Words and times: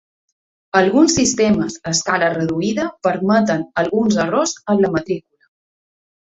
Alguns 0.77 1.17
sistemes 1.17 1.75
a 1.89 1.93
escala 1.97 2.29
reduïda 2.37 2.87
permeten 3.09 3.63
alguns 3.83 4.19
errors 4.25 4.57
en 4.75 4.83
la 4.87 4.93
matrícula. 4.99 5.51